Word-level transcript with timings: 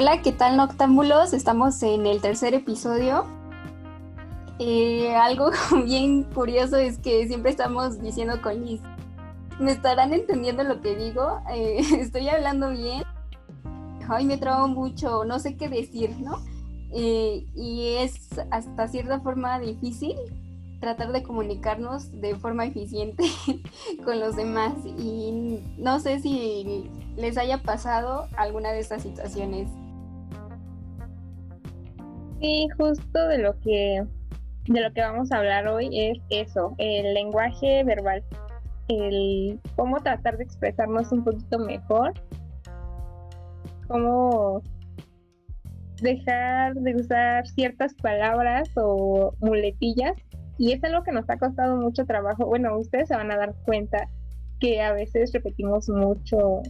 Hola, 0.00 0.22
¿qué 0.22 0.30
tal 0.30 0.56
Noctámbulos? 0.56 1.32
Estamos 1.32 1.82
en 1.82 2.06
el 2.06 2.20
tercer 2.20 2.54
episodio. 2.54 3.24
Eh, 4.60 5.12
algo 5.16 5.50
bien 5.86 6.22
curioso 6.22 6.76
es 6.76 6.98
que 6.98 7.26
siempre 7.26 7.50
estamos 7.50 8.00
diciendo 8.00 8.40
con 8.40 8.64
Liz. 8.64 8.80
¿Me 9.58 9.72
estarán 9.72 10.12
entendiendo 10.12 10.62
lo 10.62 10.80
que 10.82 10.94
digo? 10.94 11.40
Eh, 11.52 11.80
¿Estoy 11.98 12.28
hablando 12.28 12.70
bien? 12.70 13.02
Ay, 14.08 14.24
me 14.24 14.38
trago 14.38 14.68
mucho, 14.68 15.24
no 15.24 15.40
sé 15.40 15.56
qué 15.56 15.68
decir, 15.68 16.16
¿no? 16.20 16.44
Eh, 16.92 17.44
y 17.56 17.94
es 17.98 18.28
hasta 18.52 18.86
cierta 18.86 19.18
forma 19.18 19.58
difícil 19.58 20.14
tratar 20.78 21.10
de 21.10 21.24
comunicarnos 21.24 22.20
de 22.20 22.36
forma 22.36 22.66
eficiente 22.66 23.24
con 24.04 24.20
los 24.20 24.36
demás. 24.36 24.74
Y 24.86 25.58
no 25.76 25.98
sé 25.98 26.20
si 26.20 26.88
les 27.16 27.36
haya 27.36 27.64
pasado 27.64 28.28
alguna 28.36 28.70
de 28.70 28.78
estas 28.78 29.02
situaciones. 29.02 29.68
Sí, 32.40 32.68
justo 32.76 33.28
de 33.28 33.38
lo 33.38 33.58
que 33.60 34.04
de 34.68 34.80
lo 34.82 34.92
que 34.92 35.00
vamos 35.00 35.32
a 35.32 35.38
hablar 35.38 35.66
hoy 35.66 35.88
es 35.92 36.18
eso, 36.28 36.74
el 36.78 37.14
lenguaje 37.14 37.82
verbal, 37.84 38.22
el 38.88 39.58
cómo 39.76 39.96
tratar 39.96 40.36
de 40.36 40.44
expresarnos 40.44 41.10
un 41.10 41.24
poquito 41.24 41.58
mejor, 41.58 42.12
cómo 43.88 44.62
dejar 46.02 46.74
de 46.74 46.94
usar 46.94 47.46
ciertas 47.48 47.94
palabras 47.94 48.68
o 48.76 49.32
muletillas 49.40 50.12
y 50.58 50.72
es 50.72 50.84
algo 50.84 51.02
que 51.02 51.12
nos 51.12 51.28
ha 51.30 51.38
costado 51.38 51.76
mucho 51.76 52.04
trabajo. 52.04 52.46
Bueno, 52.46 52.76
ustedes 52.78 53.08
se 53.08 53.16
van 53.16 53.32
a 53.32 53.36
dar 53.36 53.54
cuenta 53.64 54.08
que 54.60 54.82
a 54.82 54.92
veces 54.92 55.32
repetimos 55.32 55.88
mucho 55.88 56.62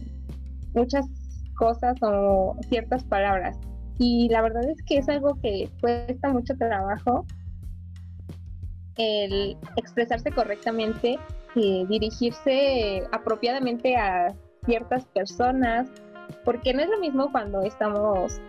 muchas 0.73 1.05
cosas 1.57 1.97
o 2.01 2.55
ciertas 2.69 3.03
palabras 3.03 3.59
y 3.99 4.29
la 4.29 4.41
verdad 4.41 4.67
es 4.67 4.81
que 4.83 4.97
es 4.97 5.09
algo 5.09 5.37
que 5.41 5.69
cuesta 5.81 6.29
mucho 6.29 6.55
trabajo 6.57 7.25
el 8.95 9.57
expresarse 9.75 10.31
correctamente, 10.31 11.19
dirigirse 11.53 13.03
apropiadamente 13.11 13.97
a 13.97 14.33
ciertas 14.65 15.05
personas, 15.05 15.87
porque 16.45 16.73
no 16.73 16.81
es 16.81 16.89
lo 16.89 16.99
mismo 16.99 17.31
cuando 17.31 17.61
estamos 17.61 18.39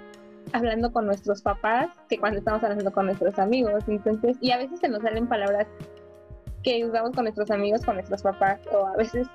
hablando 0.53 0.93
con 0.93 1.07
nuestros 1.07 1.43
papás 1.43 1.89
que 2.09 2.19
cuando 2.19 2.39
estamos 2.39 2.63
hablando 2.63 2.93
con 2.93 3.07
nuestros 3.07 3.39
amigos. 3.39 3.85
Entonces, 3.89 4.37
y 4.41 4.53
a 4.53 4.59
veces 4.59 4.81
se 4.81 4.89
nos 4.89 5.03
salen 5.03 5.29
palabras 5.29 5.67
que 6.63 6.85
usamos 6.85 7.13
con 7.13 7.25
nuestros 7.25 7.51
amigos, 7.51 7.85
con 7.85 7.95
nuestros 7.95 8.23
papás, 8.23 8.61
o 8.73 8.87
a 8.87 8.97
veces 8.97 9.27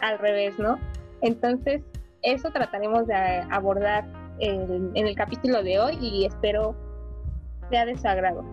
al 0.00 0.18
revés, 0.18 0.58
¿no? 0.58 0.78
Entonces, 1.22 1.82
eso 2.22 2.50
trataremos 2.50 3.06
de 3.06 3.14
abordar 3.50 4.04
en, 4.38 4.96
el 4.96 5.14
capítulo 5.14 5.62
de 5.62 5.78
hoy 5.78 5.98
y 6.00 6.24
espero 6.24 6.74
sea 7.70 7.86
de 7.86 7.96
su 7.96 8.06
agrado. 8.06 8.44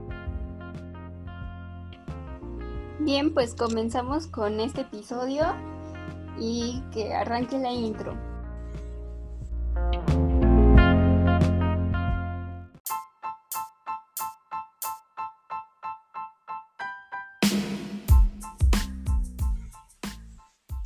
Bien, 3.00 3.34
pues 3.34 3.56
comenzamos 3.56 4.28
con 4.28 4.60
este 4.60 4.82
episodio 4.82 5.44
y 6.40 6.84
que 6.94 7.14
arranque 7.14 7.58
la 7.58 7.72
intro. 7.72 8.14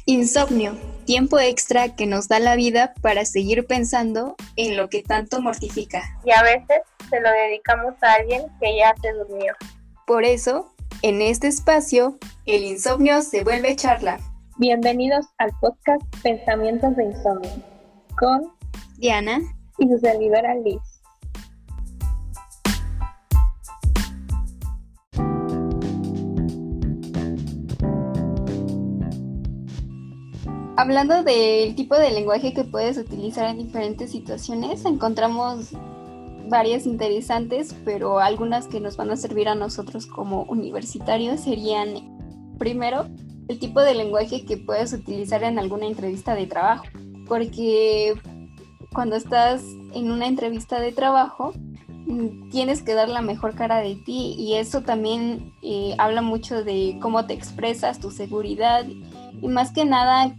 Insomnio 0.08 0.95
tiempo 1.06 1.40
extra 1.40 1.96
que 1.96 2.08
nos 2.08 2.28
da 2.28 2.40
la 2.40 2.56
vida 2.56 2.94
para 3.02 3.26
seguir 3.26 3.66
pensando 3.66 4.36
en 4.56 4.76
lo 4.76 4.90
que 4.90 5.04
tanto 5.04 5.42
mortifica. 5.42 6.04
Y 6.26 6.32
a 6.32 6.42
veces 6.44 6.82
se 7.10 7.20
lo 7.22 7.30
dedicamos 7.30 7.94
a 8.02 8.14
alguien 8.14 8.44
que 8.60 8.78
ya 8.78 8.94
se 9.02 9.14
durmió. 9.14 9.54
Por 10.08 10.24
eso, 10.24 10.74
en 11.02 11.22
este 11.22 11.48
espacio, 11.48 12.18
el 12.46 12.64
insomnio 12.64 13.22
se 13.22 13.44
vuelve 13.44 13.76
charla. 13.76 14.20
Bienvenidos 14.58 15.26
al 15.38 15.52
podcast 15.62 16.02
Pensamientos 16.24 16.96
de 16.96 17.06
Insomnio 17.06 17.52
con 18.18 18.54
Diana 18.98 19.40
y 19.78 19.88
su 19.88 20.00
servidora 20.00 20.56
Liz. 20.56 20.95
Hablando 30.78 31.24
del 31.24 31.74
tipo 31.76 31.96
de 31.96 32.12
lenguaje 32.12 32.54
que 32.54 32.66
puedes 32.66 32.98
utilizar 32.98 33.50
en 33.50 33.60
diferentes 33.60 34.12
situaciones, 34.12 34.84
encontramos 34.84 35.70
varias 36.50 36.86
interesantes, 36.86 37.74
pero 37.86 38.20
algunas 38.20 38.68
que 38.68 38.82
nos 38.82 38.98
van 38.98 39.10
a 39.10 39.16
servir 39.16 39.48
a 39.48 39.56
nosotros 39.56 40.06
como 40.06 40.44
universitarios 40.44 41.40
serían, 41.40 42.58
primero, 42.60 43.08
el 43.48 43.58
tipo 43.58 43.80
de 43.80 43.96
lenguaje 43.96 44.46
que 44.46 44.58
puedes 44.58 44.92
utilizar 44.92 45.44
en 45.44 45.60
alguna 45.60 45.86
entrevista 45.86 46.36
de 46.36 46.46
trabajo, 46.46 46.84
porque 47.26 48.14
cuando 48.94 49.16
estás 49.16 49.64
en 49.94 50.12
una 50.12 50.28
entrevista 50.28 50.82
de 50.82 50.92
trabajo, 50.92 51.54
mm, 52.06 52.50
tienes 52.50 52.82
que 52.82 52.96
dar 52.96 53.08
la 53.08 53.22
mejor 53.22 53.56
cara 53.56 53.78
de 53.78 53.96
ti 53.96 54.36
y 54.38 54.56
eso 54.56 54.82
también 54.82 55.54
eh, 55.62 55.96
habla 56.00 56.22
mucho 56.22 56.66
de 56.66 56.98
cómo 57.02 57.26
te 57.26 57.34
expresas, 57.34 58.00
tu 58.00 58.12
seguridad 58.12 58.86
y 59.42 59.48
más 59.48 59.72
que 59.72 59.86
nada 59.86 60.36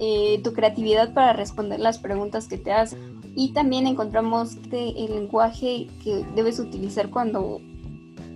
eh, 0.00 0.40
tu 0.42 0.52
creatividad 0.52 1.12
para 1.12 1.32
responder 1.32 1.80
las 1.80 1.98
preguntas 1.98 2.48
que 2.48 2.58
te 2.58 2.72
hacen. 2.72 3.20
Y 3.34 3.52
también 3.52 3.86
encontramos 3.86 4.56
el 4.72 5.14
lenguaje 5.14 5.88
que 6.02 6.24
debes 6.34 6.58
utilizar 6.58 7.10
cuando, 7.10 7.60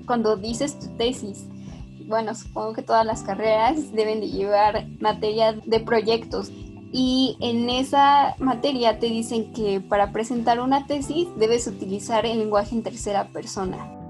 cuando 0.06 0.36
dices 0.36 0.78
tu 0.78 0.88
tesis. 0.96 1.46
Bueno, 2.06 2.34
supongo 2.34 2.74
que 2.74 2.82
todas 2.82 3.06
las 3.06 3.22
carreras 3.22 3.92
deben 3.92 4.20
de 4.20 4.28
llevar 4.28 4.86
materia 5.00 5.52
de 5.52 5.80
proyectos. 5.80 6.50
Y 6.92 7.36
en 7.40 7.70
esa 7.70 8.36
materia 8.38 8.98
te 8.98 9.06
dicen 9.06 9.52
que 9.52 9.80
para 9.80 10.12
presentar 10.12 10.60
una 10.60 10.86
tesis 10.86 11.26
debes 11.38 11.66
utilizar 11.66 12.26
el 12.26 12.38
lenguaje 12.38 12.74
en 12.74 12.82
tercera 12.82 13.28
persona. 13.28 14.01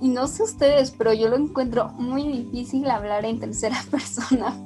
Y 0.00 0.08
no 0.08 0.26
sé 0.26 0.42
ustedes, 0.42 0.92
pero 0.96 1.12
yo 1.12 1.28
lo 1.28 1.36
encuentro 1.36 1.90
muy 1.90 2.26
difícil 2.26 2.88
hablar 2.90 3.26
en 3.26 3.38
tercera 3.38 3.76
persona, 3.90 4.56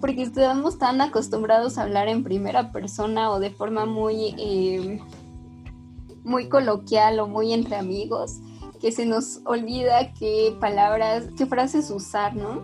porque 0.00 0.22
estamos 0.22 0.78
tan 0.78 1.00
acostumbrados 1.00 1.78
a 1.78 1.82
hablar 1.82 2.08
en 2.08 2.22
primera 2.22 2.70
persona 2.70 3.30
o 3.30 3.40
de 3.40 3.50
forma 3.50 3.86
muy, 3.86 4.34
eh, 4.36 5.00
muy 6.22 6.48
coloquial 6.50 7.18
o 7.20 7.26
muy 7.26 7.54
entre 7.54 7.76
amigos, 7.76 8.40
que 8.80 8.92
se 8.92 9.06
nos 9.06 9.40
olvida 9.46 10.12
qué 10.12 10.54
palabras, 10.60 11.24
qué 11.38 11.46
frases 11.46 11.90
usar, 11.90 12.36
¿no? 12.36 12.60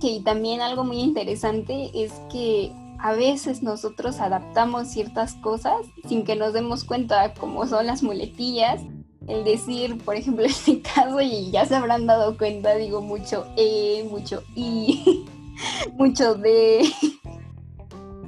Que 0.00 0.20
también 0.24 0.60
algo 0.60 0.84
muy 0.84 1.00
interesante 1.00 1.90
es 1.92 2.12
que 2.30 2.72
a 3.00 3.12
veces 3.12 3.64
nosotros 3.64 4.20
adaptamos 4.20 4.88
ciertas 4.88 5.34
cosas 5.34 5.74
sin 6.08 6.22
que 6.22 6.36
nos 6.36 6.52
demos 6.52 6.84
cuenta, 6.84 7.34
como 7.34 7.66
son 7.66 7.86
las 7.86 8.04
muletillas 8.04 8.82
el 9.28 9.44
decir, 9.44 9.98
por 10.04 10.16
ejemplo, 10.16 10.44
en 10.46 10.52
mi 10.66 10.80
caso, 10.80 11.20
y 11.20 11.50
ya 11.50 11.64
se 11.64 11.74
habrán 11.74 12.06
dado 12.06 12.36
cuenta, 12.36 12.74
digo 12.74 13.00
mucho 13.00 13.46
E, 13.56 14.06
mucho 14.10 14.42
I, 14.54 15.24
mucho 15.94 16.34
D. 16.34 16.84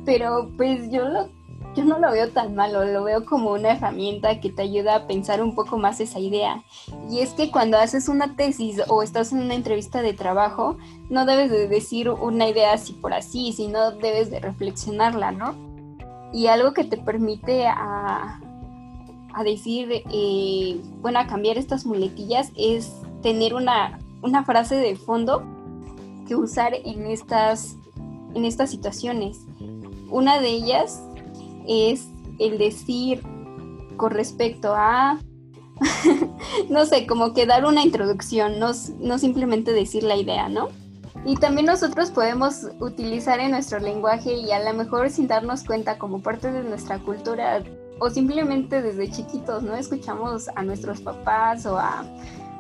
Pero 0.05 0.51
pues 0.57 0.91
yo 0.91 1.07
lo 1.07 1.29
yo 1.79 1.85
no 1.85 1.99
lo 2.01 2.11
veo 2.11 2.29
tan 2.31 2.57
malo, 2.57 2.85
lo 2.85 3.05
veo 3.05 3.25
como 3.25 3.53
una 3.53 3.71
herramienta 3.71 4.41
que 4.41 4.51
te 4.51 4.63
ayuda 4.63 4.97
a 4.97 5.07
pensar 5.07 5.41
un 5.41 5.55
poco 5.55 5.79
más 5.79 6.01
esa 6.01 6.19
idea. 6.19 6.65
Y 7.09 7.21
es 7.21 7.35
que 7.35 7.53
cuando 7.53 7.79
haces 7.79 8.09
una 8.09 8.35
tesis 8.35 8.83
o 8.89 9.03
estás 9.03 9.33
en 9.33 9.43
una 9.43 9.55
entrevista 9.55 10.03
de 10.03 10.13
trabajo, 10.13 10.77
no 11.09 11.25
debes 11.25 11.53
de 11.53 11.69
decir 11.69 12.11
una 12.11 12.49
idea 12.49 12.73
así 12.73 12.94
por 12.94 13.12
así, 13.15 13.53
sino 13.53 13.93
debes 13.93 14.29
de 14.31 14.41
reflexionarla, 14.41 15.31
¿no? 15.31 15.55
Y 16.33 16.49
algo 16.49 16.73
que 16.73 16.83
te 16.83 16.97
permite 16.97 17.67
a, 17.69 18.41
a 19.38 19.44
decir, 19.44 19.88
eh, 19.93 20.81
bueno, 21.00 21.20
a 21.20 21.26
cambiar 21.29 21.58
estas 21.58 21.87
muletillas 21.87 22.50
es 22.56 22.93
tener 23.23 23.55
una, 23.55 24.00
una 24.20 24.44
frase 24.44 24.75
de 24.75 24.96
fondo 24.96 25.44
que 26.26 26.35
usar 26.35 26.75
en 26.75 27.06
estas, 27.06 27.76
en 28.35 28.44
estas 28.44 28.70
situaciones. 28.70 29.38
Una 30.11 30.40
de 30.40 30.49
ellas 30.49 31.02
es 31.69 32.08
el 32.40 32.58
decir 32.58 33.23
con 33.96 34.11
respecto 34.11 34.75
a, 34.75 35.20
no 36.69 36.84
sé, 36.84 37.06
como 37.06 37.32
que 37.32 37.46
dar 37.46 37.64
una 37.64 37.84
introducción, 37.84 38.58
no, 38.58 38.73
no 38.99 39.19
simplemente 39.19 39.73
decir 39.73 40.02
la 40.02 40.17
idea, 40.17 40.49
¿no? 40.49 40.69
Y 41.25 41.37
también 41.37 41.67
nosotros 41.67 42.11
podemos 42.11 42.67
utilizar 42.81 43.38
en 43.41 43.50
nuestro 43.52 43.79
lenguaje 43.79 44.32
y 44.32 44.50
a 44.50 44.62
lo 44.64 44.76
mejor 44.76 45.11
sin 45.11 45.29
darnos 45.29 45.64
cuenta 45.64 45.99
como 45.99 46.23
parte 46.23 46.50
de 46.50 46.62
nuestra 46.62 46.99
cultura 47.00 47.62
o 47.99 48.11
simplemente 48.11 48.83
desde 48.83 49.11
chiquitos, 49.11 49.62
¿no? 49.62 49.75
Escuchamos 49.75 50.49
a 50.55 50.62
nuestros 50.62 51.00
papás 51.00 51.67
o 51.67 51.79
a, 51.79 52.05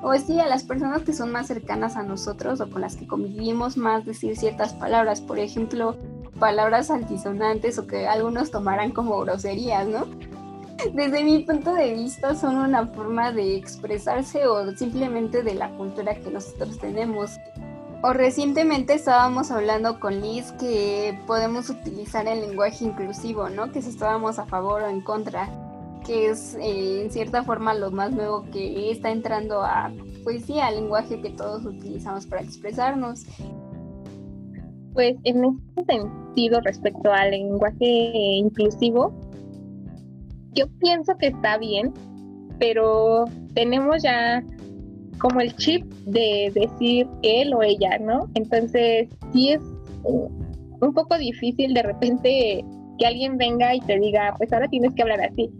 o 0.02 0.14
sí, 0.14 0.38
a 0.40 0.46
las 0.46 0.64
personas 0.64 1.02
que 1.02 1.12
son 1.12 1.32
más 1.32 1.46
cercanas 1.46 1.96
a 1.96 2.02
nosotros 2.02 2.60
o 2.60 2.70
con 2.70 2.80
las 2.80 2.96
que 2.96 3.06
convivimos 3.06 3.76
más 3.76 4.04
decir 4.04 4.36
ciertas 4.36 4.72
palabras, 4.74 5.20
por 5.20 5.38
ejemplo, 5.38 5.96
palabras 6.38 6.90
altisonantes 6.90 7.78
o 7.78 7.86
que 7.86 8.06
algunos 8.06 8.50
tomaran 8.50 8.92
como 8.92 9.18
groserías, 9.20 9.86
¿no? 9.86 10.06
desde 10.92 11.24
mi 11.24 11.40
punto 11.40 11.74
de 11.74 11.94
vista 11.94 12.34
son 12.34 12.56
una 12.56 12.86
forma 12.86 13.32
de 13.32 13.56
expresarse 13.56 14.46
o 14.46 14.70
simplemente 14.76 15.42
de 15.42 15.54
la 15.54 15.70
cultura 15.70 16.14
que 16.14 16.30
nosotros 16.30 16.78
tenemos. 16.78 17.32
O 18.00 18.12
recientemente 18.12 18.94
estábamos 18.94 19.50
hablando 19.50 19.98
con 19.98 20.20
Liz 20.20 20.52
que 20.52 21.18
podemos 21.26 21.68
utilizar 21.68 22.28
el 22.28 22.42
lenguaje 22.42 22.84
inclusivo, 22.84 23.48
¿no? 23.48 23.72
Que 23.72 23.82
si 23.82 23.90
estábamos 23.90 24.38
a 24.38 24.46
favor 24.46 24.82
o 24.82 24.88
en 24.88 25.00
contra, 25.00 25.48
que 26.06 26.30
es 26.30 26.54
eh, 26.60 27.02
en 27.02 27.10
cierta 27.10 27.42
forma 27.42 27.74
lo 27.74 27.90
más 27.90 28.12
nuevo 28.12 28.44
que 28.52 28.92
está 28.92 29.10
entrando 29.10 29.62
a, 29.62 29.92
pues 30.22 30.44
sí, 30.44 30.60
al 30.60 30.76
lenguaje 30.76 31.20
que 31.20 31.30
todos 31.30 31.64
utilizamos 31.64 32.24
para 32.26 32.42
expresarnos. 32.42 33.26
Pues 34.94 35.16
en 35.24 35.44
este 35.44 35.84
sentido 35.92 36.60
respecto 36.60 37.12
al 37.12 37.32
lenguaje 37.32 38.12
inclusivo, 38.14 39.12
yo 40.52 40.68
pienso 40.78 41.16
que 41.18 41.28
está 41.28 41.58
bien, 41.58 41.92
pero 42.60 43.24
tenemos 43.54 44.04
ya 44.04 44.44
como 45.18 45.40
el 45.40 45.54
chip 45.56 45.84
de 46.06 46.52
decir 46.54 47.06
él 47.22 47.54
o 47.54 47.62
ella, 47.62 47.98
¿no? 47.98 48.30
Entonces, 48.34 49.08
sí 49.32 49.50
es 49.50 49.60
un 50.04 50.94
poco 50.94 51.18
difícil 51.18 51.74
de 51.74 51.82
repente 51.82 52.64
que 52.98 53.06
alguien 53.06 53.36
venga 53.36 53.74
y 53.74 53.80
te 53.80 53.98
diga, 53.98 54.34
pues 54.38 54.52
ahora 54.52 54.68
tienes 54.68 54.94
que 54.94 55.02
hablar 55.02 55.20
así. 55.20 55.50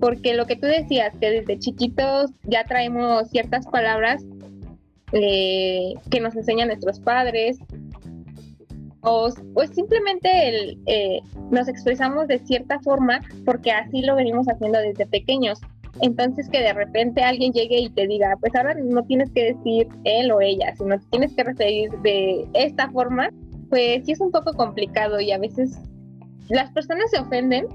Porque 0.00 0.34
lo 0.34 0.46
que 0.46 0.56
tú 0.56 0.66
decías, 0.66 1.14
que 1.20 1.30
desde 1.30 1.58
chiquitos 1.58 2.30
ya 2.44 2.64
traemos 2.64 3.28
ciertas 3.30 3.66
palabras 3.66 4.24
eh, 5.12 5.94
que 6.10 6.20
nos 6.20 6.34
enseñan 6.36 6.68
nuestros 6.68 7.00
padres, 7.00 7.58
o 9.04 9.30
simplemente 9.72 10.48
el, 10.48 10.78
eh, 10.86 11.20
nos 11.50 11.68
expresamos 11.68 12.26
de 12.26 12.38
cierta 12.38 12.80
forma 12.80 13.20
porque 13.44 13.70
así 13.70 14.00
lo 14.00 14.16
venimos 14.16 14.46
haciendo 14.48 14.78
desde 14.78 15.06
pequeños. 15.06 15.60
Entonces 16.00 16.48
que 16.48 16.60
de 16.60 16.72
repente 16.72 17.22
alguien 17.22 17.52
llegue 17.52 17.78
y 17.78 17.90
te 17.90 18.06
diga, 18.06 18.36
pues 18.40 18.54
ahora 18.54 18.74
no 18.74 19.04
tienes 19.04 19.30
que 19.30 19.54
decir 19.54 19.88
él 20.04 20.32
o 20.32 20.40
ella, 20.40 20.74
sino 20.76 20.98
tienes 21.10 21.34
que 21.34 21.44
referir 21.44 21.90
de 22.02 22.46
esta 22.54 22.90
forma, 22.90 23.30
pues 23.70 24.04
sí 24.04 24.12
es 24.12 24.20
un 24.20 24.30
poco 24.30 24.52
complicado 24.54 25.20
y 25.20 25.30
a 25.30 25.38
veces 25.38 25.78
las 26.48 26.70
personas 26.72 27.10
se 27.10 27.20
ofenden, 27.20 27.66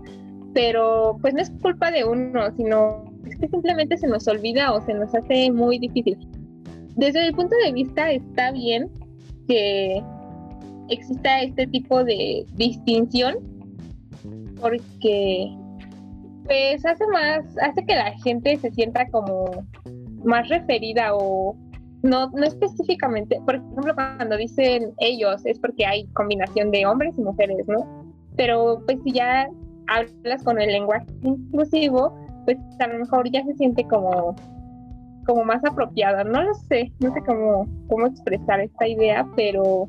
pero 0.54 1.18
pues 1.22 1.34
no 1.34 1.42
es 1.42 1.50
culpa 1.62 1.92
de 1.92 2.04
uno, 2.04 2.52
sino 2.58 3.06
es 3.26 3.38
que 3.38 3.48
simplemente 3.48 3.98
se 3.98 4.08
nos 4.08 4.28
olvida 4.28 4.74
o 4.74 4.82
se 4.82 4.94
nos 4.94 5.14
hace 5.16 5.52
muy 5.52 5.80
difícil. 5.80 6.18
Desde 6.96 7.28
el 7.28 7.34
punto 7.34 7.56
de 7.66 7.72
vista 7.72 8.12
está 8.12 8.52
bien 8.52 8.90
que 9.48 10.04
exista 10.90 11.42
este 11.42 11.68
tipo 11.68 12.04
de 12.04 12.46
distinción 12.56 13.38
porque 14.60 15.56
pues 16.50 16.84
hace 16.84 17.06
más, 17.08 17.46
hace 17.62 17.86
que 17.86 17.94
la 17.96 18.12
gente 18.24 18.58
se 18.58 18.72
sienta 18.72 19.08
como 19.12 19.52
más 20.26 20.50
referida 20.50 21.14
o 21.14 21.56
no, 22.02 22.32
no 22.32 22.44
específicamente, 22.44 23.40
por 23.46 23.56
ejemplo, 23.56 23.94
cuando 23.94 24.36
dicen 24.36 24.92
ellos 24.98 25.46
es 25.46 25.60
porque 25.60 25.86
hay 25.86 26.08
combinación 26.14 26.72
de 26.72 26.88
hombres 26.88 27.14
y 27.18 27.22
mujeres, 27.22 27.68
¿no? 27.68 28.04
Pero 28.36 28.82
pues 28.86 28.98
si 29.04 29.12
ya 29.12 29.48
hablas 29.88 30.44
con 30.44 30.60
el 30.60 30.72
lenguaje 30.72 31.06
inclusivo, 31.22 32.18
pues 32.46 32.58
a 32.80 32.88
lo 32.88 32.98
mejor 32.98 33.30
ya 33.32 33.44
se 33.44 33.54
siente 33.54 33.84
como, 33.84 34.36
como 35.28 35.44
más 35.44 35.64
apropiada. 35.64 36.24
No 36.24 36.42
lo 36.42 36.54
sé, 36.56 36.92
no 37.00 37.14
sé 37.14 37.22
cómo, 37.28 37.68
cómo 37.88 38.08
expresar 38.08 38.60
esta 38.62 38.88
idea, 38.88 39.28
pero 39.36 39.88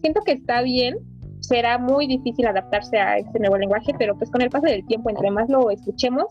siento 0.00 0.22
que 0.24 0.32
está 0.32 0.62
bien 0.62 0.96
será 1.48 1.78
muy 1.78 2.06
difícil 2.06 2.46
adaptarse 2.46 2.98
a 2.98 3.16
este 3.16 3.38
nuevo 3.38 3.56
lenguaje, 3.56 3.94
pero 3.98 4.16
pues 4.16 4.30
con 4.30 4.42
el 4.42 4.50
paso 4.50 4.66
del 4.66 4.86
tiempo, 4.86 5.08
entre 5.08 5.30
más 5.30 5.48
lo 5.48 5.70
escuchemos, 5.70 6.26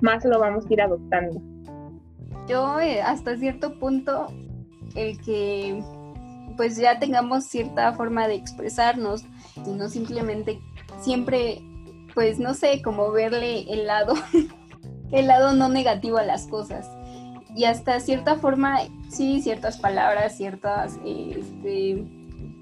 más 0.00 0.24
lo 0.24 0.40
vamos 0.40 0.66
a 0.66 0.72
ir 0.72 0.82
adoptando. 0.82 1.40
Yo 2.48 2.80
eh, 2.80 3.00
hasta 3.00 3.36
cierto 3.36 3.78
punto, 3.78 4.26
el 4.96 5.20
que 5.20 5.82
pues 6.56 6.76
ya 6.76 6.98
tengamos 6.98 7.44
cierta 7.44 7.92
forma 7.92 8.26
de 8.26 8.34
expresarnos 8.34 9.24
y 9.64 9.70
no 9.70 9.88
simplemente 9.88 10.58
siempre, 11.00 11.62
pues 12.14 12.38
no 12.40 12.54
sé, 12.54 12.82
como 12.82 13.12
verle 13.12 13.70
el 13.72 13.86
lado, 13.86 14.14
el 15.12 15.26
lado 15.28 15.52
no 15.52 15.68
negativo 15.68 16.18
a 16.18 16.24
las 16.24 16.48
cosas. 16.48 16.90
Y 17.54 17.64
hasta 17.64 18.00
cierta 18.00 18.34
forma, 18.36 18.80
sí, 19.08 19.40
ciertas 19.42 19.78
palabras, 19.78 20.36
ciertas 20.36 20.98
este, 21.04 22.04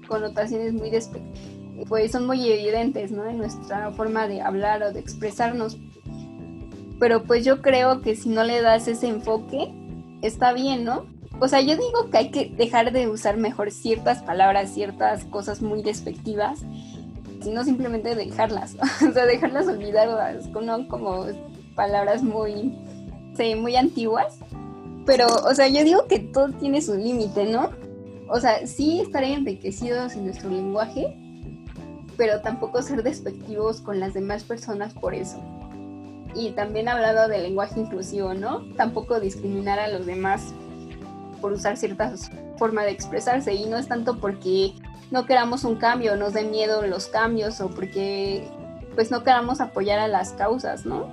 connotaciones 0.07 0.73
muy 0.73 0.89
despectivas 0.89 1.54
pues 1.87 2.11
son 2.11 2.25
muy 2.25 2.49
evidentes, 2.49 3.11
¿no? 3.11 3.25
En 3.29 3.37
nuestra 3.37 3.91
forma 3.91 4.27
de 4.27 4.41
hablar 4.41 4.83
o 4.83 4.93
de 4.93 4.99
expresarnos. 4.99 5.77
Pero 6.99 7.23
pues 7.23 7.43
yo 7.43 7.61
creo 7.61 8.01
que 8.01 8.15
si 8.15 8.29
no 8.29 8.43
le 8.43 8.61
das 8.61 8.87
ese 8.87 9.07
enfoque, 9.07 9.73
está 10.21 10.53
bien, 10.53 10.83
¿no? 10.85 11.05
O 11.39 11.47
sea, 11.47 11.59
yo 11.59 11.75
digo 11.75 12.09
que 12.09 12.17
hay 12.17 12.31
que 12.31 12.45
dejar 12.49 12.93
de 12.93 13.09
usar 13.09 13.37
mejor 13.37 13.71
ciertas 13.71 14.23
palabras, 14.23 14.73
ciertas 14.73 15.25
cosas 15.25 15.61
muy 15.61 15.83
despectivas, 15.83 16.61
sino 17.41 17.63
simplemente 17.63 18.15
dejarlas, 18.15 18.75
o 19.07 19.11
sea, 19.11 19.25
dejarlas 19.25 19.67
olvidadas, 19.67 20.47
¿no? 20.49 20.87
como 20.87 21.25
palabras 21.75 22.23
muy, 22.23 22.73
sí, 23.35 23.55
muy 23.55 23.75
antiguas. 23.75 24.39
Pero, 25.05 25.27
o 25.27 25.53
sea, 25.53 25.67
yo 25.67 25.83
digo 25.83 26.07
que 26.07 26.19
todo 26.19 26.49
tiene 26.53 26.81
su 26.81 26.95
límite, 26.95 27.45
¿no? 27.45 27.69
O 28.27 28.39
sea, 28.39 28.65
sí 28.65 29.01
estar 29.01 29.23
enriquecidos 29.23 30.15
en 30.15 30.25
nuestro 30.25 30.49
lenguaje, 30.49 31.15
pero 32.17 32.41
tampoco 32.41 32.81
ser 32.81 33.03
despectivos 33.03 33.81
con 33.81 33.99
las 33.99 34.13
demás 34.13 34.43
personas 34.43 34.93
por 34.93 35.13
eso. 35.13 35.41
Y 36.33 36.51
también 36.51 36.89
hablando 36.89 37.27
del 37.27 37.43
lenguaje 37.43 37.79
inclusivo, 37.79 38.33
¿no? 38.33 38.61
Tampoco 38.75 39.19
discriminar 39.19 39.79
a 39.79 39.87
los 39.87 40.05
demás 40.05 40.53
por 41.41 41.53
usar 41.53 41.77
cierta 41.77 42.13
forma 42.57 42.83
de 42.83 42.91
expresarse 42.91 43.53
y 43.53 43.65
no 43.65 43.77
es 43.77 43.87
tanto 43.87 44.19
porque 44.19 44.73
no 45.11 45.25
queramos 45.25 45.63
un 45.63 45.75
cambio, 45.75 46.15
nos 46.15 46.33
den 46.33 46.51
miedo 46.51 46.85
los 46.85 47.07
cambios 47.07 47.61
o 47.61 47.69
porque 47.69 48.47
pues 48.95 49.11
no 49.11 49.23
queramos 49.23 49.61
apoyar 49.61 49.99
a 49.99 50.07
las 50.07 50.31
causas, 50.31 50.85
¿no? 50.85 51.07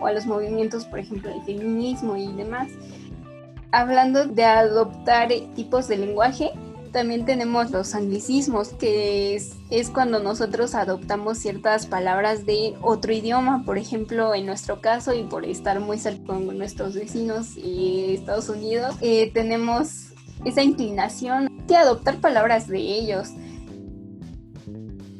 O 0.00 0.06
a 0.06 0.12
los 0.12 0.26
movimientos, 0.26 0.84
por 0.84 0.98
ejemplo, 0.98 1.30
el 1.30 1.42
feminismo 1.42 2.16
y 2.16 2.32
demás. 2.32 2.68
Hablando 3.72 4.26
de 4.26 4.44
adoptar 4.44 5.28
tipos 5.54 5.88
de 5.88 5.98
lenguaje, 5.98 6.52
también 6.94 7.24
tenemos 7.26 7.72
los 7.72 7.94
anglicismos, 7.94 8.68
que 8.68 9.34
es, 9.34 9.56
es, 9.68 9.90
cuando 9.90 10.20
nosotros 10.20 10.76
adoptamos 10.76 11.38
ciertas 11.38 11.86
palabras 11.86 12.46
de 12.46 12.74
otro 12.80 13.12
idioma, 13.12 13.64
por 13.66 13.78
ejemplo, 13.78 14.32
en 14.32 14.46
nuestro 14.46 14.80
caso 14.80 15.12
y 15.12 15.24
por 15.24 15.44
estar 15.44 15.80
muy 15.80 15.98
cerca 15.98 16.24
con 16.24 16.56
nuestros 16.56 16.94
vecinos 16.94 17.56
y 17.56 18.14
Estados 18.14 18.48
Unidos, 18.48 18.94
eh, 19.00 19.30
tenemos 19.34 20.12
esa 20.44 20.62
inclinación 20.62 21.50
de 21.66 21.76
adoptar 21.76 22.16
palabras 22.18 22.68
de 22.68 22.78
ellos. 22.78 23.30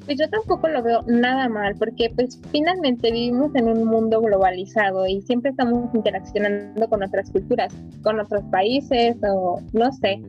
Pues 0.05 0.19
yo 0.19 0.29
tampoco 0.31 0.69
lo 0.69 0.81
veo 0.81 1.03
nada 1.09 1.49
mal, 1.49 1.75
porque 1.77 2.09
pues 2.15 2.41
finalmente 2.53 3.11
vivimos 3.11 3.53
en 3.57 3.69
un 3.69 3.85
mundo 3.85 4.21
globalizado 4.21 5.09
y 5.09 5.23
siempre 5.23 5.51
estamos 5.51 5.93
interaccionando 5.93 6.89
con 6.89 7.03
otras 7.03 7.31
culturas, 7.31 7.75
con 8.03 8.21
otros 8.21 8.45
países 8.45 9.17
o 9.29 9.61
no 9.73 9.93
sé. 9.93 10.23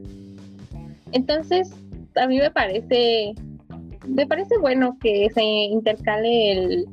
Entonces, 1.12 1.74
a 2.15 2.27
mí 2.27 2.38
me 2.39 2.51
parece, 2.51 3.33
me 4.07 4.25
parece 4.27 4.57
bueno 4.59 4.97
que 5.00 5.29
se 5.33 5.43
intercale 5.43 6.51
el, 6.51 6.85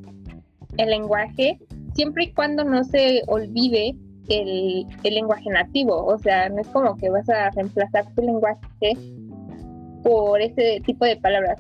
lenguaje, 0.79 1.59
siempre 1.95 2.25
y 2.25 2.33
cuando 2.33 2.65
no 2.65 2.83
se 2.83 3.23
olvide 3.27 3.95
el, 4.29 4.87
el, 5.05 5.15
lenguaje 5.15 5.51
nativo. 5.51 6.05
O 6.07 6.19
sea, 6.19 6.49
no 6.49 6.61
es 6.61 6.69
como 6.69 6.97
que 6.97 7.11
vas 7.11 7.29
a 7.29 7.51
reemplazar 7.51 8.07
tu 8.15 8.23
lenguaje 8.23 8.97
por 10.03 10.41
ese 10.41 10.81
tipo 10.85 11.05
de 11.05 11.17
palabras. 11.17 11.59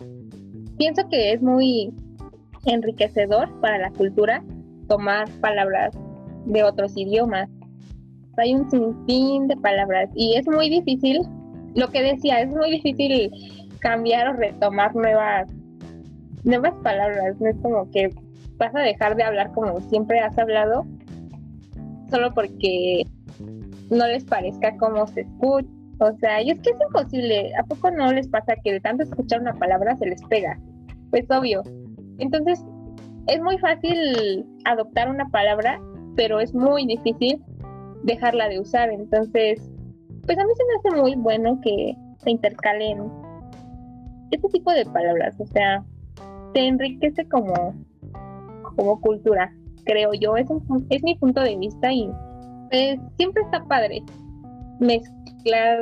Pienso 0.78 1.08
que 1.08 1.32
es 1.32 1.42
muy 1.42 1.92
enriquecedor 2.64 3.60
para 3.60 3.78
la 3.78 3.90
cultura 3.90 4.42
tomar 4.88 5.28
palabras 5.40 5.94
de 6.46 6.62
otros 6.62 6.96
idiomas. 6.96 7.48
Hay 8.38 8.54
un 8.54 8.70
sinfín 8.70 9.48
de 9.48 9.56
palabras 9.56 10.10
y 10.14 10.36
es 10.36 10.46
muy 10.46 10.70
difícil 10.70 11.20
lo 11.74 11.88
que 11.88 12.02
decía, 12.02 12.40
es 12.40 12.48
muy 12.48 12.70
difícil 12.70 13.30
cambiar 13.80 14.28
o 14.28 14.32
retomar 14.34 14.94
nuevas, 14.94 15.50
nuevas 16.44 16.74
palabras. 16.82 17.40
No 17.40 17.48
es 17.48 17.56
como 17.62 17.90
que 17.90 18.10
vas 18.56 18.74
a 18.74 18.80
dejar 18.80 19.16
de 19.16 19.24
hablar 19.24 19.52
como 19.52 19.80
siempre 19.80 20.20
has 20.20 20.36
hablado, 20.38 20.86
solo 22.10 22.32
porque 22.34 23.04
no 23.90 24.06
les 24.06 24.24
parezca 24.24 24.76
cómo 24.76 25.06
se 25.06 25.22
escucha. 25.22 25.68
O 25.98 26.12
sea, 26.18 26.42
y 26.42 26.50
es 26.50 26.60
que 26.60 26.70
es 26.70 26.76
imposible. 26.86 27.52
¿A 27.56 27.62
poco 27.62 27.90
no 27.90 28.12
les 28.12 28.26
pasa 28.28 28.56
que 28.64 28.72
de 28.72 28.80
tanto 28.80 29.04
escuchar 29.04 29.40
una 29.40 29.54
palabra 29.54 29.96
se 29.96 30.06
les 30.06 30.22
pega? 30.24 30.58
Pues 31.10 31.30
obvio. 31.30 31.62
Entonces, 32.18 32.64
es 33.28 33.40
muy 33.40 33.56
fácil 33.58 34.44
adoptar 34.64 35.08
una 35.08 35.28
palabra, 35.28 35.80
pero 36.16 36.40
es 36.40 36.52
muy 36.54 36.86
difícil 36.86 37.40
dejarla 38.02 38.48
de 38.48 38.58
usar. 38.58 38.90
Entonces, 38.90 39.71
pues 40.26 40.38
a 40.38 40.44
mí 40.44 40.50
se 40.56 40.64
me 40.64 40.74
hace 40.78 41.02
muy 41.02 41.14
bueno 41.16 41.60
que 41.62 41.96
se 42.18 42.30
intercalen 42.30 43.10
este 44.30 44.48
tipo 44.48 44.72
de 44.72 44.86
palabras, 44.86 45.34
o 45.38 45.46
sea, 45.46 45.84
te 46.54 46.66
enriquece 46.66 47.28
como, 47.28 47.74
como 48.76 49.00
cultura. 49.00 49.52
creo 49.84 50.12
yo, 50.14 50.36
es, 50.36 50.48
es 50.90 51.02
mi 51.02 51.14
punto 51.16 51.40
de 51.42 51.56
vista 51.56 51.92
y 51.92 52.10
pues 52.70 52.98
siempre 53.16 53.42
está 53.42 53.62
padre 53.64 54.02
mezclar, 54.80 55.78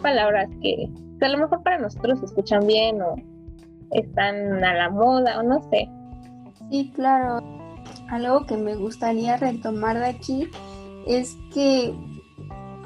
palabras 0.00 0.48
que, 0.62 0.88
a 1.20 1.28
lo 1.28 1.38
mejor 1.38 1.62
para 1.62 1.78
nosotros 1.78 2.20
se 2.20 2.26
escuchan 2.26 2.66
bien 2.66 3.02
o 3.02 3.16
están 3.90 4.62
a 4.64 4.74
la 4.74 4.90
moda 4.90 5.40
o 5.40 5.42
no 5.42 5.60
sé. 5.70 5.88
Sí, 6.70 6.92
claro. 6.94 7.42
Algo 8.10 8.46
que 8.46 8.56
me 8.56 8.76
gustaría 8.76 9.36
retomar 9.36 9.98
de 9.98 10.06
aquí 10.06 10.48
es 11.06 11.36
que 11.52 11.92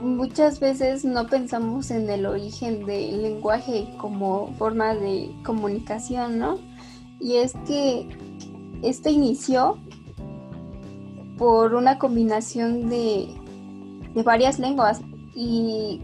muchas 0.03 0.61
veces 0.61 1.05
no 1.05 1.27
pensamos 1.27 1.91
en 1.91 2.11
el 2.11 2.27
origen 2.27 2.85
del 2.85 3.23
lenguaje 3.23 3.89
como 3.99 4.53
forma 4.59 4.95
de 4.95 5.31
comunicación, 5.45 6.39
¿no? 6.39 6.59
Y 7.21 7.37
es 7.37 7.55
que 7.67 8.09
este 8.83 9.11
inició 9.11 9.79
por 11.39 11.75
una 11.75 11.99
combinación 11.99 12.89
de, 12.89 13.29
varias 14.25 14.59
lenguas 14.59 15.01
y, 15.35 16.03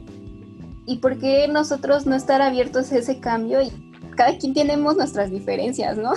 y 0.86 0.96
por 0.98 1.18
qué 1.18 1.48
nosotros 1.48 2.06
no 2.06 2.14
estar 2.14 2.40
abiertos 2.40 2.90
a 2.92 2.98
ese 2.98 3.18
cambio 3.20 3.60
y 3.60 3.70
cada 4.16 4.36
quien 4.38 4.54
tenemos 4.54 4.96
nuestras 4.96 5.30
diferencias, 5.30 5.96
¿no? 5.96 6.12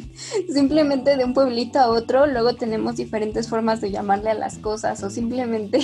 simplemente 0.52 1.16
de 1.16 1.24
un 1.24 1.32
pueblito 1.32 1.78
a 1.78 1.88
otro, 1.88 2.26
luego 2.26 2.54
tenemos 2.54 2.96
diferentes 2.96 3.48
formas 3.48 3.80
de 3.80 3.90
llamarle 3.90 4.30
a 4.30 4.34
las 4.34 4.58
cosas 4.58 5.02
o 5.02 5.10
simplemente 5.10 5.78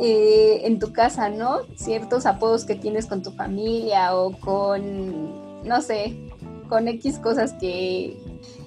eh, 0.00 0.62
en 0.64 0.78
tu 0.78 0.92
casa, 0.92 1.28
¿no? 1.28 1.60
Ciertos 1.76 2.26
apodos 2.26 2.64
que 2.64 2.74
tienes 2.74 3.06
con 3.06 3.22
tu 3.22 3.30
familia 3.30 4.16
o 4.16 4.32
con, 4.38 5.64
no 5.66 5.80
sé, 5.82 6.16
con 6.68 6.88
X 6.88 7.18
cosas 7.18 7.52
que 7.54 8.16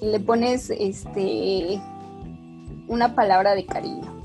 le 0.01 0.19
pones 0.19 0.69
este 0.69 1.81
una 2.87 3.15
palabra 3.15 3.55
de 3.55 3.65
cariño. 3.65 4.23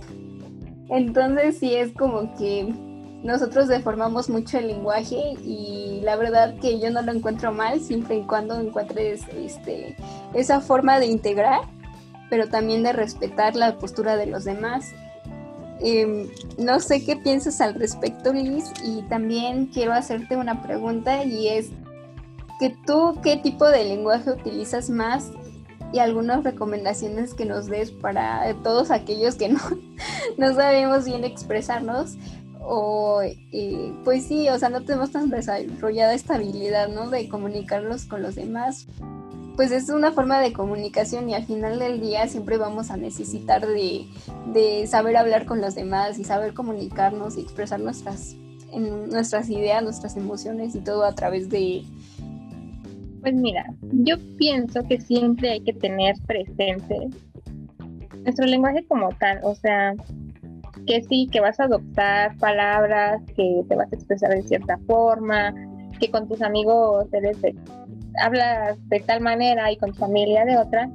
Entonces 0.89 1.59
sí 1.59 1.75
es 1.75 1.93
como 1.93 2.35
que 2.37 2.73
nosotros 3.23 3.69
deformamos 3.69 4.29
mucho 4.29 4.59
el 4.59 4.69
lenguaje 4.69 5.35
y 5.45 6.01
la 6.03 6.17
verdad 6.17 6.55
que 6.61 6.81
yo 6.81 6.91
no 6.91 7.03
lo 7.03 7.13
encuentro 7.13 7.53
mal 7.53 7.81
siempre 7.81 8.17
y 8.17 8.23
cuando 8.23 8.61
encuentres 8.61 9.23
este, 9.35 9.97
esa 10.35 10.61
forma 10.61 10.99
de 10.99 11.07
integrar, 11.07 11.61
pero 12.29 12.49
también 12.49 12.83
de 12.83 12.93
respetar 12.93 13.55
la 13.55 13.79
postura 13.79 14.17
de 14.17 14.27
los 14.27 14.45
demás. 14.45 14.93
Em, 15.85 16.29
no 16.59 16.79
sé 16.79 17.05
qué 17.05 17.17
piensas 17.17 17.61
al 17.61 17.75
respecto, 17.75 18.33
Liz, 18.33 18.73
y 18.85 19.03
también 19.03 19.67
quiero 19.67 19.93
hacerte 19.93 20.37
una 20.37 20.63
pregunta 20.63 21.25
y 21.25 21.49
es 21.49 21.71
que 22.61 22.77
tú 22.87 23.19
qué 23.23 23.37
tipo 23.37 23.67
de 23.69 23.85
lenguaje 23.85 24.31
utilizas 24.31 24.89
más 24.89 25.33
y 25.93 25.99
algunas 25.99 26.45
recomendaciones 26.45 27.35
que 27.35 27.47
nos 27.47 27.67
des 27.67 27.91
para 27.91 28.55
todos 28.63 28.93
aquellos 28.93 29.35
que 29.35 29.49
no, 29.49 29.61
no 30.39 30.55
sabemos 30.55 31.05
bien 31.05 31.25
expresarnos 31.25 32.17
o 32.61 33.21
eh, 33.23 33.93
pues 34.05 34.25
sí, 34.25 34.49
o 34.49 34.59
sea, 34.59 34.69
no 34.69 34.83
tenemos 34.83 35.11
tan 35.11 35.31
desarrollada 35.31 36.15
esta 36.15 36.37
habilidad, 36.37 36.89
¿no? 36.89 37.11
De 37.11 37.29
comunicarnos 37.29 38.05
con 38.05 38.23
los 38.23 38.37
demás. 38.37 38.87
Pues 39.57 39.71
es 39.71 39.91
una 39.91 40.13
forma 40.13 40.41
de 40.41 40.53
comunicación 40.53 41.29
y 41.29 41.35
al 41.35 41.45
final 41.45 41.79
del 41.79 42.01
día 42.01 42.27
siempre 42.27 42.57
vamos 42.57 42.91
a 42.91 42.97
necesitar 42.97 43.67
de, 43.67 44.07
de 44.53 44.87
saber 44.87 45.17
hablar 45.17 45.45
con 45.45 45.61
los 45.61 45.75
demás 45.75 46.19
y 46.19 46.25
saber 46.25 46.55
comunicarnos 46.55 47.37
y 47.37 47.43
expresar 47.43 47.79
nuestras, 47.81 48.35
nuestras 48.75 49.51
ideas, 49.51 49.83
nuestras 49.83 50.17
emociones 50.17 50.75
y 50.75 50.81
todo 50.81 51.05
a 51.05 51.15
través 51.15 51.51
de, 51.51 51.85
pues 53.23 53.35
mira, 53.35 53.65
yo 53.83 54.17
pienso 54.37 54.83
que 54.83 55.01
siempre 55.01 55.53
hay 55.53 55.61
que 55.61 55.73
tener 55.73 56.17
presente 56.27 57.09
nuestro 58.25 58.47
lenguaje 58.47 58.85
como 58.89 59.11
tal, 59.11 59.39
o 59.45 59.55
sea, 59.55 59.95
que 60.89 61.03
sí, 61.03 61.29
que 61.31 61.41
vas 61.41 61.61
a 61.61 61.65
adoptar 61.65 62.37
palabras, 62.39 63.23
que 63.37 63.63
te 63.69 63.77
vas 63.77 63.93
a 63.93 63.95
expresar 63.95 64.31
de 64.31 64.43
cierta 64.43 64.77
forma, 64.89 65.55
que 66.01 66.11
con 66.11 66.27
tus 66.27 66.43
amigos 66.43 67.07
eres 67.13 67.39
hablas 68.21 68.77
de 68.89 69.01
tal 69.01 69.21
manera 69.21 69.71
y 69.71 69.77
con 69.77 69.93
tu 69.93 69.99
familia 69.99 70.45
de 70.45 70.57
otra, 70.57 70.91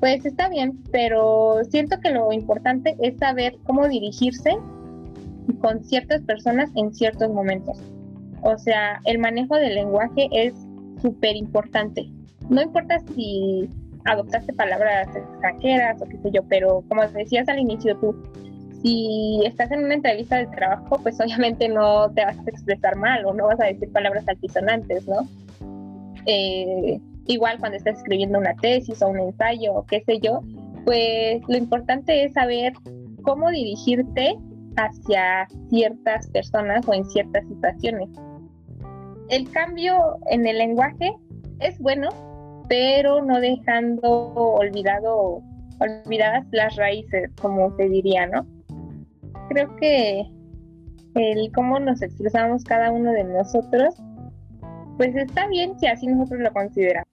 pues 0.00 0.24
está 0.24 0.48
bien, 0.48 0.82
pero 0.90 1.58
siento 1.68 2.00
que 2.00 2.10
lo 2.10 2.32
importante 2.32 2.96
es 3.00 3.18
saber 3.18 3.56
cómo 3.64 3.86
dirigirse 3.88 4.56
con 5.60 5.84
ciertas 5.84 6.22
personas 6.22 6.70
en 6.74 6.94
ciertos 6.94 7.30
momentos. 7.30 7.78
O 8.42 8.56
sea, 8.56 9.00
el 9.04 9.18
manejo 9.18 9.56
del 9.56 9.74
lenguaje 9.74 10.28
es 10.32 10.54
súper 11.02 11.36
importante. 11.36 12.08
No 12.48 12.62
importa 12.62 12.98
si 13.14 13.68
adoptaste 14.04 14.52
palabras 14.54 15.14
extranjeras 15.14 16.00
o 16.00 16.06
qué 16.06 16.16
sé 16.18 16.30
yo, 16.32 16.42
pero 16.48 16.82
como 16.88 17.06
decías 17.06 17.48
al 17.48 17.58
inicio 17.58 17.96
tú, 17.98 18.16
si 18.82 19.42
estás 19.44 19.70
en 19.70 19.84
una 19.84 19.94
entrevista 19.94 20.36
de 20.36 20.46
trabajo, 20.46 20.98
pues 21.02 21.20
obviamente 21.20 21.68
no 21.68 22.10
te 22.12 22.24
vas 22.24 22.38
a 22.38 22.50
expresar 22.50 22.96
mal 22.96 23.24
o 23.26 23.34
no 23.34 23.46
vas 23.46 23.60
a 23.60 23.66
decir 23.66 23.92
palabras 23.92 24.26
altisonantes, 24.26 25.06
¿no? 25.06 25.28
Eh, 26.26 27.00
igual 27.26 27.58
cuando 27.58 27.78
estás 27.78 27.98
escribiendo 27.98 28.38
una 28.38 28.54
tesis 28.56 29.02
o 29.02 29.08
un 29.08 29.20
ensayo 29.20 29.74
o 29.74 29.86
qué 29.86 30.02
sé 30.04 30.18
yo, 30.20 30.40
pues 30.84 31.42
lo 31.48 31.56
importante 31.56 32.24
es 32.24 32.32
saber 32.32 32.72
cómo 33.22 33.50
dirigirte 33.50 34.36
hacia 34.76 35.46
ciertas 35.68 36.28
personas 36.28 36.86
o 36.88 36.94
en 36.94 37.04
ciertas 37.04 37.46
situaciones 37.46 38.08
el 39.30 39.48
cambio 39.50 40.18
en 40.28 40.46
el 40.46 40.58
lenguaje 40.58 41.16
es 41.60 41.78
bueno, 41.78 42.08
pero 42.68 43.24
no 43.24 43.40
dejando 43.40 44.32
olvidado, 44.34 45.40
olvidadas 45.78 46.46
las 46.50 46.76
raíces, 46.76 47.30
como 47.40 47.74
se 47.76 47.88
diría, 47.88 48.26
¿no? 48.26 48.46
Creo 49.48 49.74
que 49.76 50.26
el 51.14 51.52
cómo 51.52 51.78
nos 51.78 52.02
expresamos 52.02 52.64
cada 52.64 52.90
uno 52.90 53.12
de 53.12 53.24
nosotros, 53.24 53.94
pues 55.00 55.16
está 55.16 55.48
bien 55.48 55.78
si 55.80 55.86
así 55.86 56.06
nosotros 56.06 56.40
lo 56.40 56.52
consideramos. 56.52 57.08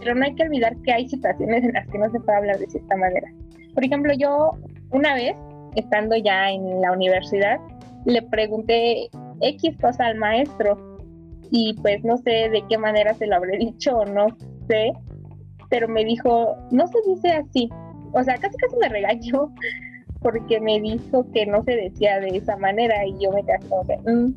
Pero 0.00 0.16
no 0.16 0.24
hay 0.24 0.34
que 0.34 0.42
olvidar 0.42 0.76
que 0.78 0.92
hay 0.92 1.08
situaciones 1.08 1.62
en 1.62 1.72
las 1.72 1.86
que 1.86 1.96
no 1.96 2.10
se 2.10 2.18
puede 2.18 2.38
hablar 2.38 2.58
de 2.58 2.66
cierta 2.66 2.96
manera. 2.96 3.32
Por 3.72 3.84
ejemplo, 3.84 4.12
yo 4.14 4.58
una 4.90 5.14
vez, 5.14 5.36
estando 5.76 6.16
ya 6.16 6.50
en 6.50 6.80
la 6.80 6.90
universidad, 6.90 7.60
le 8.04 8.20
pregunté 8.22 9.10
X 9.40 9.76
cosa 9.80 10.06
al 10.06 10.16
maestro 10.16 10.98
y 11.52 11.74
pues 11.74 12.02
no 12.02 12.16
sé 12.16 12.48
de 12.50 12.64
qué 12.68 12.76
manera 12.76 13.14
se 13.14 13.28
lo 13.28 13.36
habré 13.36 13.58
dicho 13.58 13.98
o 13.98 14.04
no 14.04 14.26
sé, 14.66 14.90
pero 15.70 15.86
me 15.86 16.04
dijo, 16.04 16.56
no 16.72 16.88
se 16.88 16.98
dice 17.06 17.30
así. 17.30 17.70
O 18.12 18.24
sea, 18.24 18.38
casi 18.38 18.56
casi 18.56 18.76
me 18.76 18.88
regañó 18.88 19.54
porque 20.20 20.60
me 20.60 20.80
dijo 20.80 21.30
que 21.32 21.46
no 21.46 21.62
se 21.62 21.76
decía 21.76 22.18
de 22.18 22.38
esa 22.38 22.56
manera 22.56 23.06
y 23.06 23.16
yo 23.20 23.30
me 23.30 23.44
quedé 23.44 23.60
como 23.68 23.86
que, 23.86 23.98
mm, 23.98 24.34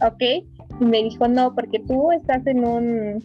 ok. 0.00 0.57
Y 0.80 0.84
me 0.84 1.02
dijo, 1.02 1.28
no, 1.28 1.54
porque 1.54 1.80
tú 1.80 2.12
estás 2.12 2.46
en 2.46 2.64
un, 2.64 3.24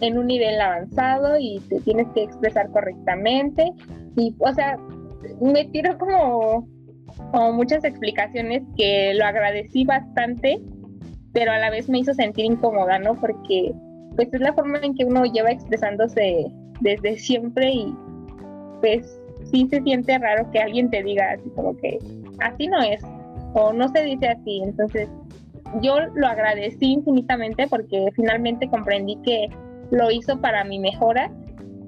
en 0.00 0.18
un 0.18 0.26
nivel 0.26 0.60
avanzado 0.60 1.36
y 1.38 1.60
te 1.68 1.80
tienes 1.80 2.08
que 2.14 2.22
expresar 2.24 2.70
correctamente. 2.70 3.72
Y, 4.16 4.34
o 4.38 4.52
sea, 4.52 4.76
me 5.40 5.64
tiró 5.66 5.98
como, 5.98 6.68
como 7.30 7.52
muchas 7.52 7.84
explicaciones 7.84 8.62
que 8.76 9.14
lo 9.14 9.24
agradecí 9.24 9.84
bastante 9.84 10.60
pero 11.32 11.52
a 11.52 11.58
la 11.58 11.70
vez 11.70 11.88
me 11.88 11.98
hizo 11.98 12.12
sentir 12.14 12.44
incómoda, 12.44 12.98
¿no? 12.98 13.14
Porque 13.14 13.72
pues 14.16 14.32
es 14.32 14.40
la 14.40 14.52
forma 14.52 14.78
en 14.82 14.94
que 14.94 15.04
uno 15.04 15.24
lleva 15.24 15.50
expresándose 15.50 16.46
desde 16.80 17.16
siempre 17.16 17.70
y 17.70 17.94
pues 18.80 19.18
sí 19.44 19.66
se 19.70 19.80
siente 19.82 20.18
raro 20.18 20.50
que 20.50 20.58
alguien 20.58 20.90
te 20.90 21.02
diga 21.02 21.32
así 21.32 21.48
como 21.50 21.76
que 21.76 21.98
así 22.40 22.66
no 22.66 22.80
es 22.82 23.02
o 23.54 23.72
no 23.72 23.88
se 23.88 24.04
dice 24.04 24.28
así. 24.28 24.60
Entonces 24.62 25.08
yo 25.80 25.96
lo 26.14 26.26
agradecí 26.26 26.92
infinitamente 26.92 27.66
porque 27.68 28.10
finalmente 28.14 28.68
comprendí 28.68 29.16
que 29.24 29.48
lo 29.90 30.10
hizo 30.10 30.40
para 30.40 30.64
mi 30.64 30.78
mejora. 30.78 31.30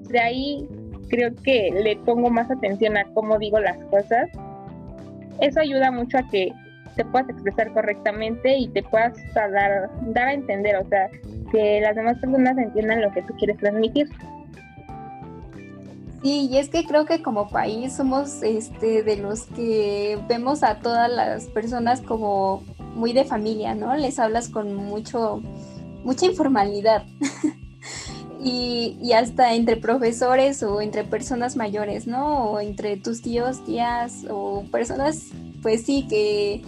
De 0.09 0.19
ahí 0.19 0.67
creo 1.09 1.33
que 1.43 1.71
le 1.71 1.97
pongo 1.97 2.29
más 2.29 2.49
atención 2.49 2.97
a 2.97 3.05
cómo 3.13 3.37
digo 3.37 3.59
las 3.59 3.77
cosas. 3.85 4.29
Eso 5.39 5.59
ayuda 5.59 5.91
mucho 5.91 6.17
a 6.17 6.29
que 6.29 6.53
te 6.95 7.03
puedas 7.05 7.29
expresar 7.29 7.73
correctamente 7.73 8.57
y 8.57 8.67
te 8.69 8.81
puedas 8.83 9.13
dar, 9.33 9.89
dar 10.13 10.27
a 10.29 10.33
entender, 10.33 10.77
o 10.77 10.87
sea, 10.87 11.09
que 11.51 11.81
las 11.81 11.95
demás 11.95 12.17
personas 12.19 12.57
entiendan 12.57 13.01
lo 13.01 13.11
que 13.11 13.21
tú 13.23 13.33
quieres 13.37 13.57
transmitir. 13.57 14.07
Sí, 16.23 16.47
y 16.49 16.57
es 16.57 16.69
que 16.69 16.85
creo 16.85 17.05
que 17.05 17.21
como 17.21 17.49
país 17.49 17.93
somos 17.93 18.41
este 18.41 19.03
de 19.03 19.17
los 19.17 19.43
que 19.47 20.17
vemos 20.27 20.63
a 20.63 20.79
todas 20.79 21.11
las 21.11 21.45
personas 21.47 22.01
como 22.01 22.63
muy 22.95 23.13
de 23.13 23.25
familia, 23.25 23.75
¿no? 23.75 23.95
Les 23.95 24.19
hablas 24.19 24.49
con 24.49 24.73
mucho 24.75 25.41
mucha 26.03 26.25
informalidad. 26.25 27.05
y, 28.43 28.97
y, 29.01 29.13
hasta 29.13 29.53
entre 29.53 29.77
profesores 29.77 30.61
o 30.63 30.81
entre 30.81 31.03
personas 31.03 31.55
mayores, 31.55 32.07
¿no? 32.07 32.51
O 32.51 32.59
entre 32.59 32.97
tus 32.97 33.21
tíos, 33.21 33.63
tías 33.65 34.25
o 34.29 34.63
personas, 34.71 35.29
pues 35.61 35.83
sí, 35.83 36.07
que 36.07 36.61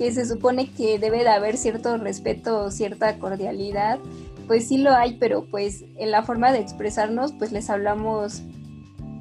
que 0.00 0.12
se 0.12 0.24
supone 0.24 0.70
que 0.70 0.98
debe 0.98 1.18
de 1.18 1.28
haber 1.28 1.58
cierto 1.58 1.98
respeto 1.98 2.70
cierta 2.70 3.18
cordialidad, 3.18 3.98
pues 4.46 4.66
sí 4.66 4.78
lo 4.78 4.92
hay, 4.92 5.18
pero 5.20 5.44
pues 5.44 5.84
en 5.98 6.10
la 6.10 6.22
forma 6.22 6.52
de 6.52 6.58
expresarnos, 6.58 7.32
pues 7.32 7.52
les 7.52 7.68
hablamos 7.68 8.40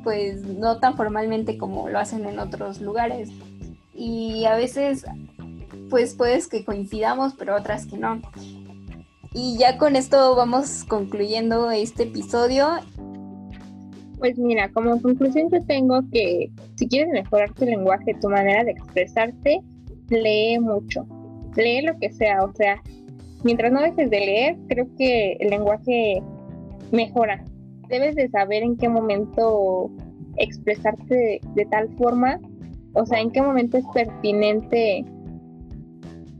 pues 0.05 0.41
no 0.43 0.79
tan 0.79 0.95
formalmente 0.95 1.57
como 1.57 1.89
lo 1.89 1.99
hacen 1.99 2.25
en 2.25 2.39
otros 2.39 2.79
lugares. 2.79 3.29
Y 3.93 4.45
a 4.45 4.55
veces 4.55 5.03
pues 5.89 6.15
puedes 6.15 6.47
que 6.47 6.63
coincidamos, 6.63 7.33
pero 7.37 7.55
otras 7.55 7.85
que 7.85 7.97
no. 7.97 8.21
Y 9.33 9.57
ya 9.57 9.77
con 9.77 9.95
esto 9.95 10.35
vamos 10.35 10.83
concluyendo 10.85 11.71
este 11.71 12.03
episodio. 12.03 12.67
Pues 14.17 14.37
mira, 14.37 14.69
como 14.71 15.01
conclusión 15.01 15.49
yo 15.49 15.63
tengo 15.65 16.01
que 16.11 16.51
si 16.75 16.87
quieres 16.87 17.11
mejorar 17.11 17.53
tu 17.53 17.65
lenguaje, 17.65 18.15
tu 18.21 18.29
manera 18.29 18.63
de 18.63 18.71
expresarte, 18.71 19.61
lee 20.09 20.59
mucho. 20.59 21.05
Lee 21.55 21.81
lo 21.81 21.97
que 21.99 22.11
sea, 22.11 22.43
o 22.43 22.53
sea, 22.53 22.81
mientras 23.43 23.71
no 23.71 23.81
dejes 23.81 24.09
de 24.09 24.19
leer, 24.19 24.57
creo 24.67 24.87
que 24.97 25.33
el 25.33 25.49
lenguaje 25.49 26.21
mejora. 26.91 27.43
Debes 27.89 28.15
de 28.15 28.29
saber 28.29 28.63
en 28.63 28.77
qué 28.77 28.87
momento 28.87 29.91
expresarte 30.37 31.41
de, 31.55 31.65
tal 31.65 31.89
forma, 31.97 32.39
o 32.93 33.05
sea, 33.05 33.19
en 33.19 33.31
qué 33.31 33.41
momento 33.41 33.77
es 33.77 33.85
pertinente 33.93 35.03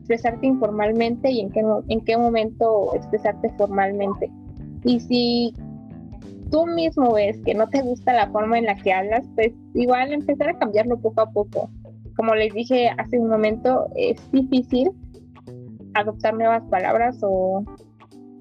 expresarte 0.10 0.48
informalmente 0.48 1.30
y 1.30 1.42
en 1.42 1.52
qué, 1.52 1.64
en 1.88 2.02
qué 2.02 2.18
momento 2.18 2.96
expresarte 2.96 3.52
formalmente. 3.58 4.32
Y 4.84 5.00
si 5.02 5.54
tú 6.50 6.66
mismo 6.66 7.14
ves 7.14 7.40
que 7.46 7.54
no 7.54 7.70
te 7.70 7.82
gusta 7.84 8.14
la 8.14 8.28
forma 8.32 8.58
en 8.58 8.66
la 8.66 8.76
que 8.76 8.92
hablas, 8.92 9.24
pues 9.36 9.54
igual 9.76 10.12
empezar 10.12 10.50
a 10.50 10.58
cambiarlo 10.58 10.98
poco 11.00 11.22
a 11.22 11.30
poco. 11.30 11.70
Como 12.18 12.34
les 12.34 12.54
dije 12.54 12.90
hace 12.98 13.20
un 13.20 13.30
momento, 13.30 13.88
es 13.96 14.20
difícil 14.32 14.90
adoptar 15.94 16.34
nuevas 16.34 16.64
palabras 16.70 17.20
o, 17.22 17.64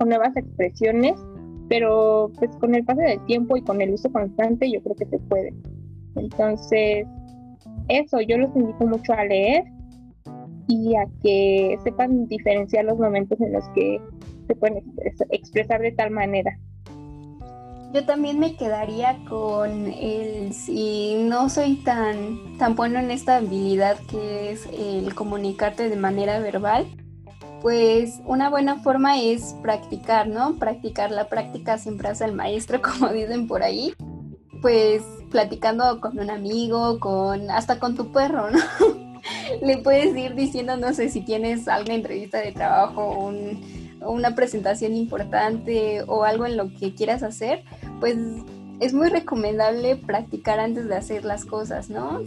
nuevas 0.06 0.36
expresiones, 0.36 1.20
pero 1.68 2.30
pues 2.38 2.56
con 2.56 2.74
el 2.74 2.84
paso 2.84 3.00
del 3.00 3.22
tiempo 3.26 3.56
y 3.56 3.62
con 3.62 3.80
el 3.82 3.92
uso 3.92 4.10
constante 4.10 4.70
yo 4.70 4.80
creo 4.82 4.96
que 4.96 5.06
se 5.06 5.18
puede. 5.18 5.52
Entonces, 6.16 7.06
eso, 7.88 8.20
yo 8.20 8.38
los 8.38 8.54
invito 8.56 8.86
mucho 8.86 9.12
a 9.12 9.24
leer 9.24 9.64
y 10.68 10.94
a 10.94 11.06
que 11.22 11.78
sepan 11.82 12.28
diferenciar 12.28 12.84
los 12.84 12.98
momentos 12.98 13.40
en 13.40 13.52
los 13.52 13.64
que 13.70 14.00
se 14.46 14.54
pueden 14.54 14.84
expresar 15.30 15.80
de 15.80 15.92
tal 15.92 16.10
manera. 16.10 16.58
Yo 17.94 18.04
también 18.04 18.38
me 18.38 18.54
quedaría 18.54 19.18
con 19.28 19.86
el 19.86 20.52
si 20.52 21.16
no 21.22 21.48
soy 21.48 21.76
tan, 21.76 22.58
tan 22.58 22.76
bueno 22.76 22.98
en 22.98 23.10
esta 23.10 23.36
habilidad 23.36 23.98
que 24.10 24.50
es 24.50 24.66
el 24.66 25.14
comunicarte 25.14 25.88
de 25.88 25.96
manera 25.96 26.38
verbal, 26.38 26.86
pues 27.62 28.20
una 28.26 28.50
buena 28.50 28.76
forma 28.76 29.18
es 29.20 29.54
practicar, 29.62 30.28
¿no? 30.28 30.56
Practicar 30.56 31.10
la 31.10 31.28
práctica 31.28 31.78
siempre 31.78 32.08
hace 32.08 32.26
el 32.26 32.34
maestro, 32.34 32.80
como 32.82 33.08
dicen 33.08 33.48
por 33.48 33.62
ahí. 33.62 33.94
Pues 34.60 35.02
platicando 35.30 36.00
con 36.00 36.18
un 36.18 36.30
amigo, 36.30 36.98
con 37.00 37.50
hasta 37.50 37.78
con 37.78 37.94
tu 37.94 38.12
perro, 38.12 38.50
¿no? 38.50 38.58
Le 39.62 39.78
puedes 39.78 40.16
ir 40.16 40.34
diciendo, 40.34 40.76
no 40.76 40.92
sé, 40.94 41.08
si 41.08 41.20
tienes 41.20 41.68
alguna 41.68 41.94
entrevista 41.94 42.38
de 42.38 42.52
trabajo, 42.52 43.18
un, 43.18 43.60
una 44.00 44.34
presentación 44.34 44.94
importante 44.94 46.02
o 46.06 46.24
algo 46.24 46.46
en 46.46 46.56
lo 46.56 46.72
que 46.74 46.94
quieras 46.94 47.22
hacer, 47.22 47.64
pues 48.00 48.16
es 48.80 48.94
muy 48.94 49.08
recomendable 49.08 49.96
practicar 49.96 50.60
antes 50.60 50.88
de 50.88 50.96
hacer 50.96 51.24
las 51.24 51.44
cosas, 51.44 51.90
¿no? 51.90 52.20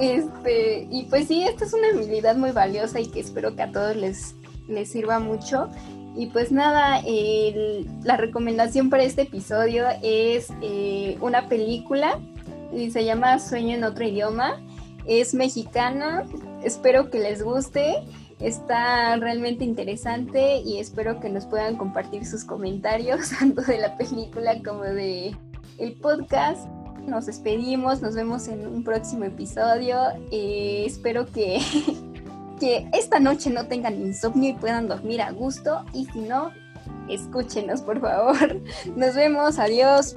Este, 0.00 0.88
y 0.90 1.04
pues 1.04 1.28
sí, 1.28 1.42
esta 1.42 1.64
es 1.64 1.74
una 1.74 1.88
habilidad 1.88 2.36
muy 2.36 2.50
valiosa 2.50 2.98
y 3.00 3.06
que 3.06 3.20
espero 3.20 3.54
que 3.54 3.62
a 3.62 3.72
todos 3.72 3.96
les, 3.96 4.34
les 4.68 4.90
sirva 4.90 5.18
mucho. 5.18 5.68
Y 6.14 6.26
pues 6.26 6.52
nada, 6.52 7.02
la 8.04 8.16
recomendación 8.16 8.90
para 8.90 9.02
este 9.02 9.22
episodio 9.22 9.86
es 10.02 10.48
eh, 10.60 11.16
una 11.20 11.48
película 11.48 12.18
y 12.74 12.90
se 12.90 13.04
llama 13.04 13.38
Sueño 13.38 13.76
en 13.76 13.84
otro 13.84 14.04
idioma. 14.04 14.60
Es 15.06 15.34
mexicana, 15.34 16.24
espero 16.62 17.10
que 17.10 17.18
les 17.18 17.42
guste. 17.42 18.02
Está 18.40 19.16
realmente 19.16 19.64
interesante 19.64 20.56
y 20.58 20.78
espero 20.78 21.20
que 21.20 21.28
nos 21.28 21.46
puedan 21.46 21.76
compartir 21.76 22.26
sus 22.26 22.44
comentarios 22.44 23.30
tanto 23.38 23.62
de 23.62 23.78
la 23.78 23.96
película 23.96 24.60
como 24.64 24.82
de 24.82 25.36
el 25.78 25.92
podcast. 25.94 26.66
Nos 27.06 27.26
despedimos, 27.26 28.00
nos 28.00 28.14
vemos 28.14 28.48
en 28.48 28.66
un 28.66 28.84
próximo 28.84 29.24
episodio. 29.24 29.98
Eh, 30.30 30.84
espero 30.86 31.26
que, 31.26 31.60
que 32.60 32.88
esta 32.92 33.20
noche 33.20 33.50
no 33.50 33.66
tengan 33.66 34.00
insomnio 34.00 34.50
y 34.50 34.54
puedan 34.54 34.88
dormir 34.88 35.22
a 35.22 35.30
gusto. 35.32 35.84
Y 35.92 36.06
si 36.06 36.20
no, 36.20 36.50
escúchenos 37.08 37.82
por 37.82 38.00
favor. 38.00 38.60
Nos 38.96 39.14
vemos, 39.14 39.58
adiós. 39.58 40.16